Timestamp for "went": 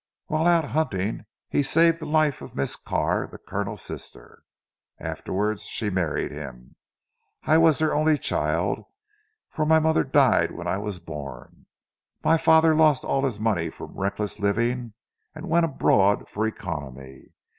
15.49-15.65